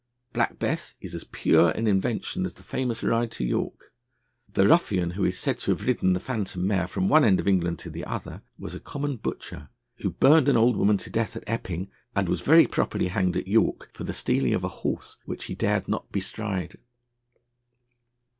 Black 0.33 0.57
Bess 0.57 0.95
is 0.99 1.13
as 1.13 1.25
pure 1.25 1.69
an 1.69 1.85
invention 1.85 2.43
as 2.43 2.55
the 2.55 2.63
famous 2.63 3.03
ride 3.03 3.29
to 3.33 3.45
York. 3.45 3.93
The 4.51 4.67
ruffian, 4.67 5.11
who 5.11 5.23
is 5.25 5.37
said 5.37 5.59
to 5.59 5.69
have 5.71 5.85
ridden 5.85 6.13
the 6.13 6.19
phantom 6.19 6.65
mare 6.65 6.87
from 6.87 7.07
one 7.07 7.23
end 7.23 7.39
of 7.39 7.47
England 7.47 7.77
to 7.85 7.91
the 7.91 8.03
other, 8.05 8.41
was 8.57 8.73
a 8.73 8.79
common 8.79 9.17
butcher, 9.17 9.69
who 9.97 10.09
burned 10.09 10.49
an 10.49 10.57
old 10.57 10.75
woman 10.75 10.97
to 10.97 11.11
death 11.11 11.35
at 11.35 11.43
Epping, 11.45 11.91
and 12.15 12.27
was 12.27 12.41
very 12.41 12.65
properly 12.65 13.09
hanged 13.09 13.37
at 13.37 13.47
York 13.47 13.91
for 13.93 14.03
the 14.03 14.11
stealing 14.11 14.55
of 14.55 14.63
a 14.63 14.69
horse 14.81 15.19
which 15.25 15.43
he 15.43 15.53
dared 15.53 15.87
not 15.87 16.11
bestride. 16.11 16.79